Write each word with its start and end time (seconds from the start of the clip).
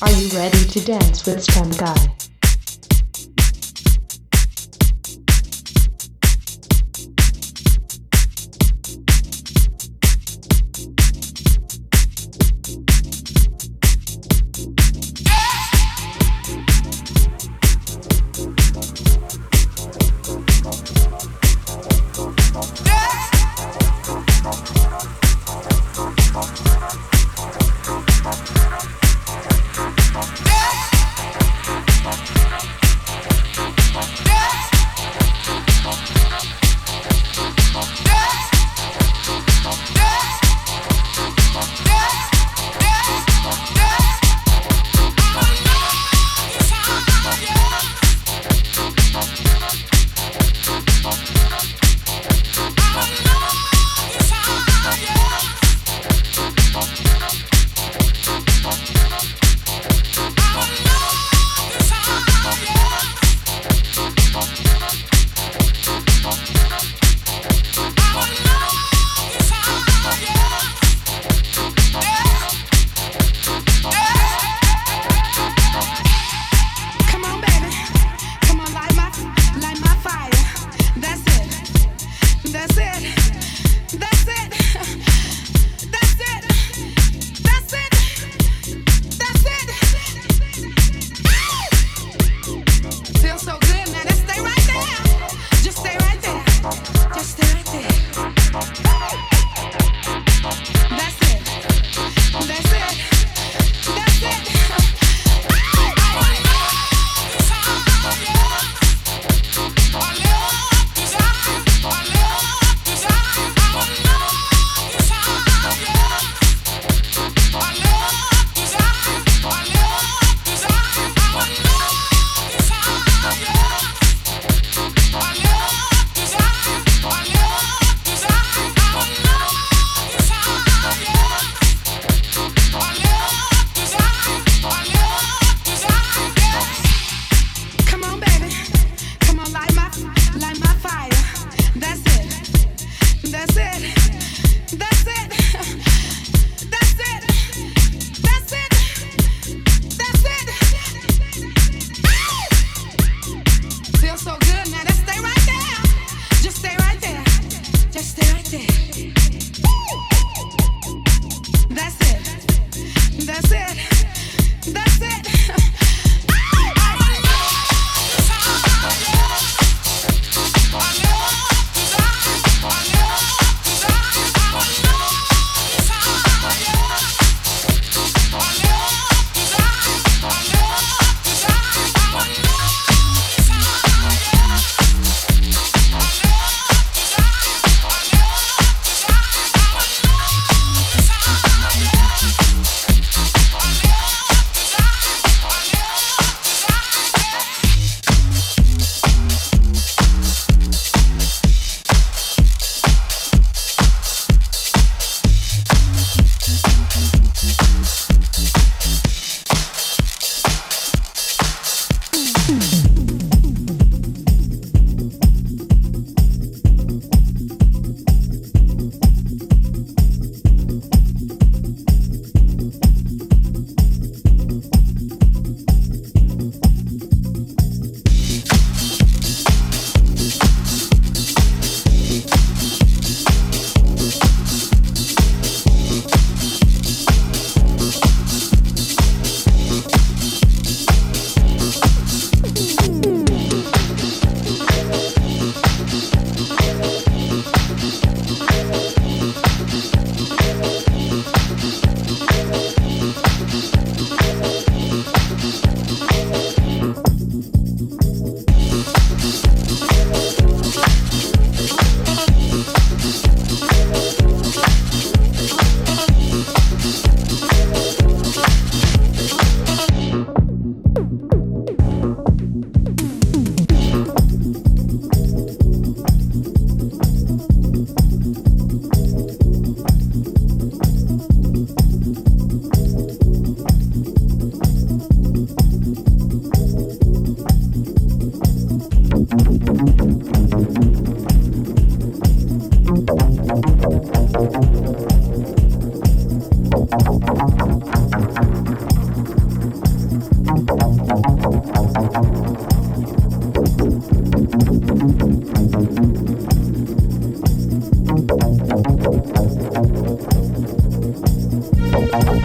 Are 0.00 0.12
you 0.12 0.28
ready 0.28 0.64
to 0.64 0.80
dance 0.84 1.26
with 1.26 1.42
STEM 1.42 1.70
Guy? 1.72 2.17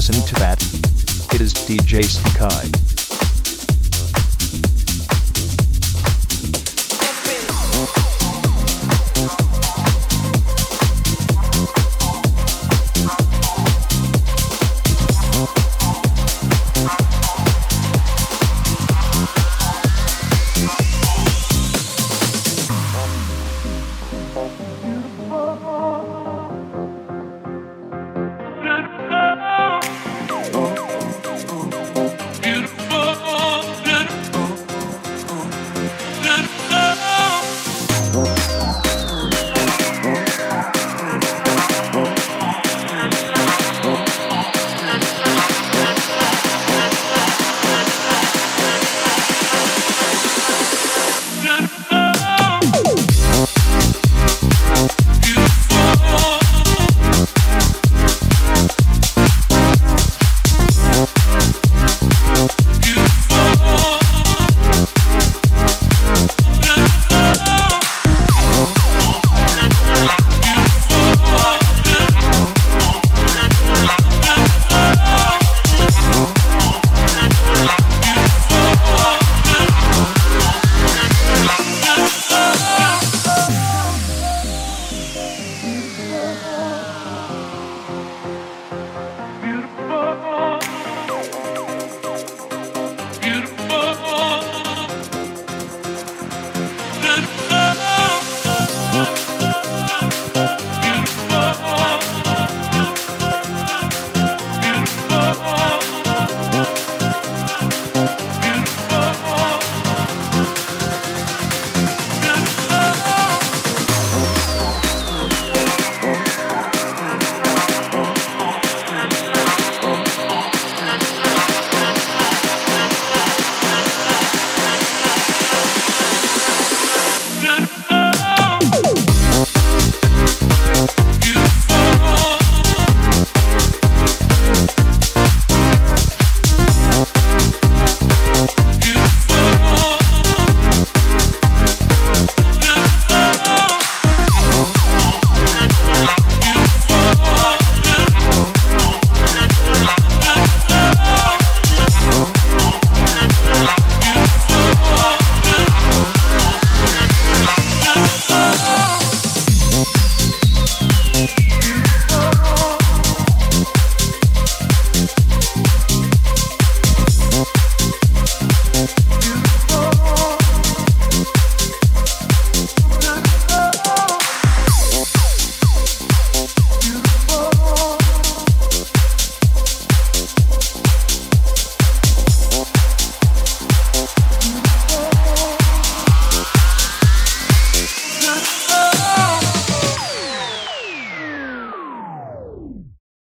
listening 0.00 0.26
to 0.26 0.34
that. 0.36 0.62
It 1.34 1.42
is 1.42 1.52
DJ 1.52 2.02
Sakai. 2.02 2.89